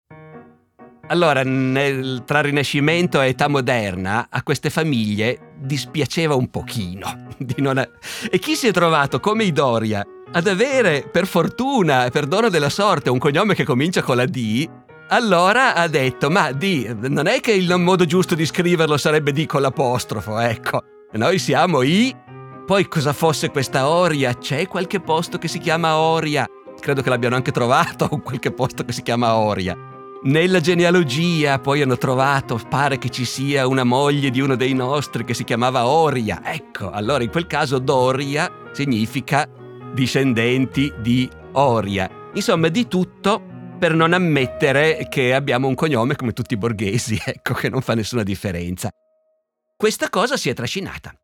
Allora, 1.08 1.42
nel, 1.42 2.22
tra 2.24 2.40
Rinascimento 2.40 3.20
e 3.20 3.28
età 3.28 3.48
moderna, 3.48 4.28
a 4.30 4.42
queste 4.42 4.70
famiglie 4.70 5.52
dispiaceva 5.58 6.34
un 6.34 6.48
pochino. 6.48 7.26
A... 7.36 7.88
E 8.30 8.38
chi 8.38 8.54
si 8.54 8.68
è 8.68 8.72
trovato, 8.72 9.20
come 9.20 9.44
i 9.44 9.52
Doria, 9.52 10.02
ad 10.32 10.46
avere, 10.46 11.08
per 11.10 11.26
fortuna, 11.26 12.08
per 12.10 12.26
dono 12.26 12.48
della 12.48 12.70
sorte, 12.70 13.10
un 13.10 13.18
cognome 13.18 13.54
che 13.54 13.64
comincia 13.64 14.02
con 14.02 14.16
la 14.16 14.24
D, 14.24 14.66
allora 15.08 15.74
ha 15.74 15.86
detto, 15.88 16.30
ma 16.30 16.50
D, 16.52 17.08
non 17.08 17.26
è 17.26 17.40
che 17.40 17.52
il 17.52 17.72
modo 17.76 18.06
giusto 18.06 18.34
di 18.34 18.46
scriverlo 18.46 18.96
sarebbe 18.96 19.32
D 19.32 19.44
con 19.44 19.60
l'apostrofo, 19.60 20.38
ecco. 20.38 20.82
Noi 21.12 21.38
siamo 21.38 21.82
I. 21.82 22.16
Poi 22.66 22.88
cosa 22.88 23.12
fosse 23.12 23.50
questa 23.50 23.90
Oria? 23.90 24.32
C'è 24.32 24.66
qualche 24.66 24.98
posto 24.98 25.36
che 25.36 25.48
si 25.48 25.58
chiama 25.58 25.98
Oria? 25.98 26.46
Credo 26.80 27.02
che 27.02 27.10
l'abbiano 27.10 27.36
anche 27.36 27.50
trovato, 27.50 28.08
qualche 28.24 28.52
posto 28.52 28.86
che 28.86 28.92
si 28.92 29.02
chiama 29.02 29.36
Oria. 29.36 29.76
Nella 30.22 30.60
genealogia 30.60 31.58
poi 31.58 31.82
hanno 31.82 31.98
trovato, 31.98 32.58
pare 32.70 32.96
che 32.96 33.10
ci 33.10 33.26
sia 33.26 33.66
una 33.66 33.84
moglie 33.84 34.30
di 34.30 34.40
uno 34.40 34.56
dei 34.56 34.72
nostri 34.72 35.24
che 35.24 35.34
si 35.34 35.44
chiamava 35.44 35.86
Oria. 35.86 36.40
Ecco, 36.42 36.90
allora 36.90 37.22
in 37.22 37.30
quel 37.30 37.46
caso 37.46 37.78
Doria 37.78 38.50
significa 38.72 39.46
discendenti 39.92 40.90
di 41.00 41.28
Oria. 41.52 42.08
Insomma, 42.32 42.68
di 42.68 42.88
tutto 42.88 43.42
per 43.78 43.92
non 43.92 44.14
ammettere 44.14 45.06
che 45.10 45.34
abbiamo 45.34 45.68
un 45.68 45.74
cognome 45.74 46.16
come 46.16 46.32
tutti 46.32 46.54
i 46.54 46.58
borghesi, 46.58 47.20
ecco, 47.22 47.52
che 47.52 47.68
non 47.68 47.82
fa 47.82 47.94
nessuna 47.94 48.22
differenza. 48.22 48.88
Questa 49.76 50.08
cosa 50.08 50.38
si 50.38 50.48
è 50.48 50.54
trascinata. 50.54 51.14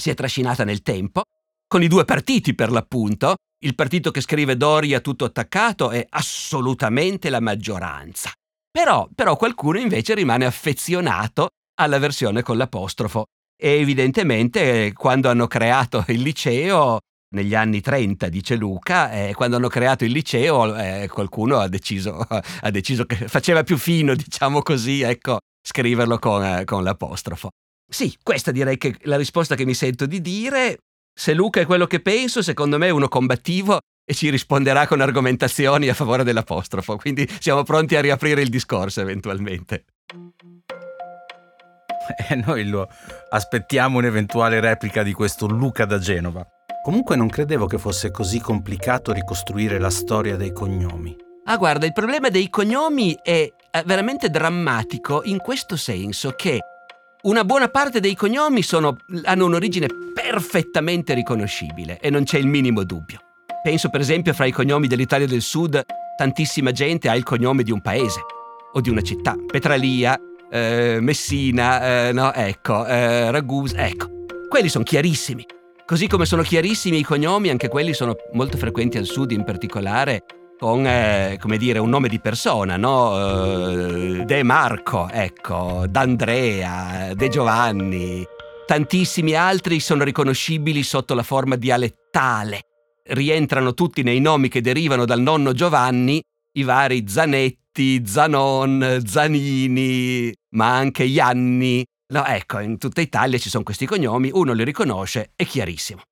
Si 0.00 0.10
è 0.10 0.14
trascinata 0.14 0.64
nel 0.64 0.82
tempo, 0.82 1.22
con 1.68 1.82
i 1.82 1.88
due 1.88 2.04
partiti 2.04 2.54
per 2.54 2.70
l'appunto. 2.70 3.34
Il 3.62 3.74
partito 3.74 4.10
che 4.10 4.22
scrive 4.22 4.56
Doria 4.56 5.00
tutto 5.00 5.26
attaccato 5.26 5.90
è 5.90 6.06
assolutamente 6.08 7.28
la 7.28 7.40
maggioranza. 7.40 8.32
Però, 8.70 9.08
però 9.14 9.36
qualcuno 9.36 9.78
invece 9.78 10.14
rimane 10.14 10.46
affezionato 10.46 11.48
alla 11.78 11.98
versione 11.98 12.42
con 12.42 12.56
l'apostrofo 12.56 13.24
e 13.60 13.78
evidentemente 13.78 14.92
quando 14.94 15.28
hanno 15.28 15.46
creato 15.46 16.02
il 16.08 16.22
liceo 16.22 17.00
negli 17.34 17.54
anni 17.54 17.80
30, 17.80 18.28
dice 18.28 18.56
Luca, 18.56 19.12
eh, 19.12 19.34
quando 19.34 19.56
hanno 19.56 19.68
creato 19.68 20.04
il 20.04 20.12
liceo 20.12 20.74
eh, 20.74 21.08
qualcuno 21.08 21.58
ha 21.58 21.68
deciso, 21.68 22.18
ha 22.28 22.70
deciso, 22.70 23.04
che 23.04 23.28
faceva 23.28 23.62
più 23.62 23.76
fino, 23.76 24.14
diciamo 24.14 24.62
così, 24.62 25.02
ecco, 25.02 25.38
scriverlo 25.62 26.18
con, 26.18 26.44
eh, 26.44 26.64
con 26.64 26.82
l'apostrofo. 26.82 27.50
Sì, 27.90 28.16
questa 28.22 28.52
direi 28.52 28.78
che 28.78 28.90
è 28.90 28.94
la 29.02 29.16
risposta 29.16 29.56
che 29.56 29.64
mi 29.64 29.74
sento 29.74 30.06
di 30.06 30.20
dire. 30.20 30.78
Se 31.12 31.34
Luca 31.34 31.60
è 31.60 31.66
quello 31.66 31.86
che 31.86 32.00
penso, 32.00 32.40
secondo 32.40 32.78
me 32.78 32.86
è 32.86 32.90
uno 32.90 33.08
combattivo 33.08 33.80
e 34.04 34.14
ci 34.14 34.30
risponderà 34.30 34.86
con 34.86 35.00
argomentazioni 35.00 35.88
a 35.88 35.94
favore 35.94 36.22
dell'apostrofo, 36.22 36.96
quindi 36.96 37.28
siamo 37.40 37.64
pronti 37.64 37.96
a 37.96 38.00
riaprire 38.00 38.42
il 38.42 38.48
discorso 38.48 39.00
eventualmente. 39.00 39.84
E 42.28 42.34
noi 42.34 42.66
lo 42.66 42.88
aspettiamo 43.28 43.98
un'eventuale 43.98 44.58
replica 44.58 45.04
di 45.04 45.12
questo 45.12 45.46
Luca 45.46 45.84
da 45.84 45.98
Genova. 45.98 46.44
Comunque 46.82 47.14
non 47.14 47.28
credevo 47.28 47.66
che 47.66 47.78
fosse 47.78 48.10
così 48.10 48.40
complicato 48.40 49.12
ricostruire 49.12 49.78
la 49.78 49.90
storia 49.90 50.34
dei 50.34 50.52
cognomi. 50.52 51.14
Ah, 51.44 51.56
guarda, 51.56 51.86
il 51.86 51.92
problema 51.92 52.28
dei 52.28 52.50
cognomi 52.50 53.16
è 53.22 53.48
veramente 53.84 54.28
drammatico 54.28 55.22
in 55.24 55.38
questo 55.38 55.76
senso 55.76 56.32
che 56.32 56.58
una 57.22 57.44
buona 57.44 57.68
parte 57.68 58.00
dei 58.00 58.14
cognomi 58.14 58.62
sono, 58.62 58.96
hanno 59.24 59.44
un'origine 59.44 59.88
perfettamente 60.14 61.12
riconoscibile 61.12 61.98
e 62.00 62.08
non 62.08 62.24
c'è 62.24 62.38
il 62.38 62.46
minimo 62.46 62.82
dubbio. 62.84 63.18
Penso 63.62 63.90
per 63.90 64.00
esempio 64.00 64.32
fra 64.32 64.46
i 64.46 64.52
cognomi 64.52 64.86
dell'Italia 64.86 65.26
del 65.26 65.42
Sud, 65.42 65.82
tantissima 66.16 66.72
gente 66.72 67.08
ha 67.10 67.16
il 67.16 67.22
cognome 67.22 67.62
di 67.62 67.72
un 67.72 67.82
paese 67.82 68.20
o 68.72 68.80
di 68.80 68.88
una 68.88 69.02
città. 69.02 69.36
Petralia, 69.46 70.18
eh, 70.50 70.98
Messina, 71.00 72.08
eh, 72.08 72.12
no, 72.12 72.32
ecco, 72.32 72.86
eh, 72.86 73.30
Ragusa, 73.30 73.86
ecco. 73.86 74.08
Quelli 74.48 74.68
sono 74.68 74.84
chiarissimi. 74.84 75.44
Così 75.84 76.06
come 76.06 76.24
sono 76.24 76.42
chiarissimi 76.42 76.98
i 76.98 77.02
cognomi, 77.02 77.50
anche 77.50 77.68
quelli 77.68 77.92
sono 77.92 78.14
molto 78.32 78.56
frequenti 78.56 78.96
al 78.96 79.04
sud 79.04 79.32
in 79.32 79.44
particolare, 79.44 80.24
con, 80.60 80.86
eh, 80.86 81.38
come 81.40 81.56
dire, 81.56 81.78
un 81.78 81.88
nome 81.88 82.08
di 82.08 82.20
persona, 82.20 82.76
no? 82.76 83.14
Uh, 83.14 84.24
De 84.24 84.42
Marco, 84.42 85.08
ecco, 85.10 85.86
D'Andrea, 85.88 87.14
De 87.14 87.28
Giovanni. 87.28 88.22
Tantissimi 88.66 89.34
altri 89.34 89.80
sono 89.80 90.04
riconoscibili 90.04 90.82
sotto 90.82 91.14
la 91.14 91.22
forma 91.22 91.56
dialettale 91.56 92.60
rientrano 93.10 93.74
tutti 93.74 94.02
nei 94.02 94.20
nomi 94.20 94.48
che 94.48 94.60
derivano 94.60 95.04
dal 95.04 95.20
nonno 95.20 95.52
Giovanni, 95.52 96.22
i 96.52 96.62
vari 96.62 97.04
Zanetti, 97.08 98.02
Zanon, 98.06 99.02
Zanini, 99.04 100.32
ma 100.50 100.76
anche 100.76 101.04
Ianni. 101.04 101.84
No, 102.12 102.24
ecco, 102.26 102.58
in 102.58 102.78
tutta 102.78 103.00
Italia 103.00 103.38
ci 103.38 103.48
sono 103.48 103.64
questi 103.64 103.86
cognomi, 103.86 104.30
uno 104.32 104.52
li 104.52 104.64
riconosce, 104.64 105.32
è 105.34 105.44
chiarissimo. 105.44 106.02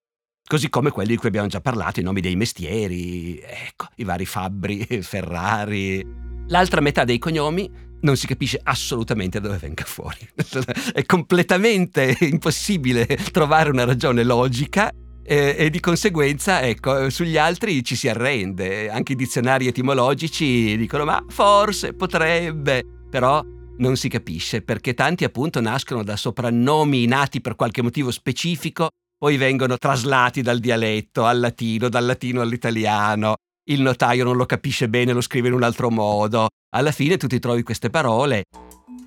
Così 0.49 0.71
come 0.71 0.91
quelli 0.91 1.11
di 1.11 1.17
cui 1.19 1.29
abbiamo 1.29 1.47
già 1.47 1.61
parlato, 1.61 2.01
i 2.01 2.03
nomi 2.03 2.23
dei 2.23 2.35
mestieri, 2.35 3.39
ecco, 3.39 3.89
i 3.97 4.05
vari 4.05 4.25
Fabbri, 4.25 4.87
Ferrari. 5.03 6.03
L'altra 6.47 6.81
metà 6.81 7.05
dei 7.05 7.19
cognomi 7.19 7.71
non 8.01 8.17
si 8.17 8.27
capisce 8.27 8.59
assolutamente 8.63 9.41
da 9.41 9.49
dove 9.49 9.59
venga 9.59 9.85
fuori. 9.85 10.27
è 10.95 11.05
completamente 11.05 12.17
impossibile 12.21 13.05
trovare 13.31 13.69
una 13.69 13.85
ragione 13.85 14.25
logica 14.25 14.91
e, 15.23 15.55
e, 15.59 15.69
di 15.69 15.81
conseguenza, 15.81 16.63
ecco, 16.63 17.11
sugli 17.11 17.37
altri 17.37 17.85
ci 17.85 17.95
si 17.95 18.09
arrende. 18.09 18.89
Anche 18.89 19.13
i 19.13 19.17
dizionari 19.17 19.67
etimologici 19.67 20.79
dicono 20.79 21.05
ma 21.05 21.23
forse, 21.29 21.93
potrebbe, 21.93 22.83
però 23.11 23.45
non 23.77 23.97
si 23.97 24.09
capisce 24.09 24.63
perché 24.63 24.95
tanti 24.95 25.25
appunto 25.25 25.61
nascono 25.61 26.03
da 26.03 26.17
soprannomi 26.17 27.05
nati 27.05 27.43
per 27.43 27.55
qualche 27.55 27.83
motivo 27.83 28.11
specifico, 28.11 28.89
poi 29.19 29.37
vengono 29.37 29.77
traslati 29.77 30.41
dal 30.41 30.61
dialetto 30.61 31.25
al 31.25 31.41
latino, 31.41 31.89
dal 31.89 32.07
latino 32.07 32.41
all'italiano. 32.41 33.35
Il 33.69 33.83
notaio 33.83 34.25
non 34.25 34.37
lo 34.37 34.47
capisce 34.47 34.89
bene, 34.89 35.13
lo 35.13 35.21
scrive 35.21 35.49
in 35.49 35.55
un 35.55 35.63
altro 35.63 35.91
modo. 35.91 36.49
Alla 36.71 36.93
fine 36.93 37.17
tu 37.17 37.27
ti 37.27 37.39
trovi 37.39 37.63
queste 37.63 37.91
parole 37.91 38.45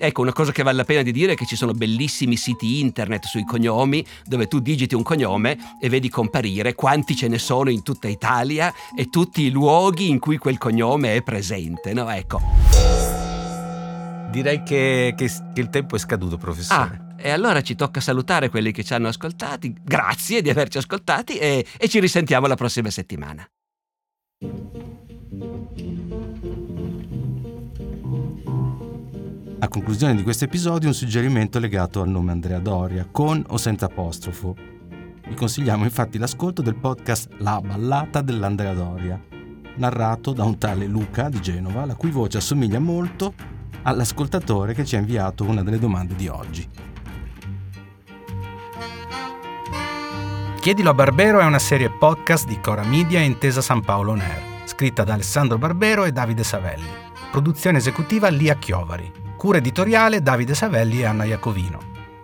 Ecco, 0.03 0.21
una 0.21 0.33
cosa 0.33 0.51
che 0.51 0.63
vale 0.63 0.77
la 0.77 0.83
pena 0.83 1.03
di 1.03 1.11
dire 1.11 1.33
è 1.33 1.35
che 1.35 1.45
ci 1.45 1.55
sono 1.55 1.73
bellissimi 1.73 2.35
siti 2.35 2.79
internet 2.79 3.25
sui 3.25 3.45
cognomi 3.45 4.03
dove 4.25 4.47
tu 4.47 4.57
digiti 4.57 4.95
un 4.95 5.03
cognome 5.03 5.75
e 5.79 5.89
vedi 5.89 6.09
comparire 6.09 6.73
quanti 6.73 7.15
ce 7.15 7.27
ne 7.27 7.37
sono 7.37 7.69
in 7.69 7.83
tutta 7.83 8.07
Italia 8.07 8.73
e 8.95 9.09
tutti 9.09 9.43
i 9.43 9.51
luoghi 9.51 10.09
in 10.09 10.17
cui 10.17 10.39
quel 10.39 10.57
cognome 10.57 11.13
è 11.13 11.21
presente, 11.21 11.93
no? 11.93 12.09
Ecco. 12.09 12.41
Direi 14.31 14.63
che, 14.63 15.13
che, 15.15 15.29
che 15.53 15.61
il 15.61 15.69
tempo 15.69 15.95
è 15.95 15.99
scaduto, 15.99 16.35
professore. 16.37 17.01
Ah. 17.05 17.10
E 17.23 17.29
allora 17.29 17.61
ci 17.61 17.75
tocca 17.75 17.99
salutare 17.99 18.49
quelli 18.49 18.71
che 18.71 18.83
ci 18.83 18.93
hanno 18.93 19.07
ascoltati. 19.07 19.75
Grazie 19.83 20.41
di 20.41 20.49
averci 20.49 20.79
ascoltati 20.79 21.37
e, 21.37 21.65
e 21.77 21.87
ci 21.87 21.99
risentiamo 21.99 22.47
la 22.47 22.55
prossima 22.55 22.89
settimana. 22.89 23.45
A 29.59 29.67
conclusione 29.67 30.15
di 30.15 30.23
questo 30.23 30.45
episodio 30.45 30.87
un 30.87 30.95
suggerimento 30.95 31.59
legato 31.59 32.01
al 32.01 32.09
nome 32.09 32.31
Andrea 32.31 32.57
Doria, 32.57 33.07
con 33.09 33.43
o 33.49 33.57
senza 33.57 33.85
apostrofo. 33.85 34.55
Vi 35.27 35.35
consigliamo 35.35 35.83
infatti 35.83 36.17
l'ascolto 36.17 36.63
del 36.63 36.75
podcast 36.75 37.29
La 37.37 37.61
ballata 37.61 38.21
dell'Andrea 38.21 38.73
Doria. 38.73 39.21
narrato 39.75 40.33
da 40.33 40.43
un 40.43 40.57
tale 40.57 40.85
Luca 40.85 41.29
di 41.29 41.39
Genova, 41.39 41.85
la 41.85 41.95
cui 41.95 42.09
voce 42.09 42.37
assomiglia 42.37 42.79
molto 42.79 43.33
all'ascoltatore 43.83 44.73
che 44.73 44.85
ci 44.85 44.95
ha 44.95 44.99
inviato 44.99 45.43
una 45.43 45.63
delle 45.63 45.79
domande 45.79 46.15
di 46.15 46.27
oggi. 46.27 46.67
Chiedilo 50.61 50.91
a 50.91 50.93
Barbero 50.93 51.39
è 51.39 51.43
una 51.43 51.57
serie 51.57 51.89
podcast 51.89 52.45
di 52.45 52.59
Cora 52.59 52.83
Media 52.83 53.19
e 53.19 53.23
Intesa 53.23 53.61
San 53.61 53.81
Paolo 53.81 54.11
On 54.11 54.19
Air, 54.19 54.43
scritta 54.65 55.03
da 55.03 55.13
Alessandro 55.15 55.57
Barbero 55.57 56.05
e 56.05 56.11
Davide 56.11 56.43
Savelli. 56.43 56.87
Produzione 57.31 57.79
esecutiva 57.79 58.27
Lia 58.27 58.53
Chiovari. 58.53 59.11
Cura 59.35 59.57
editoriale 59.57 60.21
Davide 60.21 60.53
Savelli 60.53 60.99
e 60.99 61.05
Anna 61.05 61.23
Iacovino. 61.23 61.79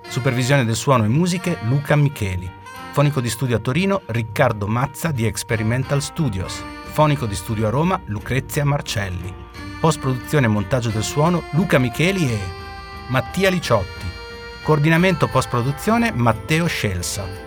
Supervisione 0.08 0.65
del 0.65 0.75
suono 0.75 1.06
e 1.06 1.08
musiche 1.08 1.58
Luca 1.63 1.96
Micheli. 1.96 2.48
Fonico 2.91 3.22
di 3.22 3.29
studio 3.32 3.56
a 3.56 3.60
Torino 3.60 4.03
Riccardo 4.06 4.67
Mazza 4.67 5.10
di 5.10 5.25
Experimental 5.25 6.03
Studios. 6.03 6.63
Fonico 6.91 7.25
di 7.25 7.34
studio 7.34 7.65
a 7.65 7.72
Roma 7.72 8.00
Lucrezia 8.06 8.63
Marcelli. 8.63 9.34
Post 9.79 10.00
produzione 10.00 10.46
e 10.46 10.50
montaggio 10.50 10.89
del 10.89 11.01
suono 11.01 11.41
Luca 11.53 11.79
Micheli 11.79 12.29
e 12.32 12.39
Mattia 13.08 13.50
Liciotti. 13.50 14.06
Coordinamento 14.62 15.27
post 15.27 15.50
produzione 15.50 16.12
Matteo 16.13 16.67
Scelsa. 16.67 17.47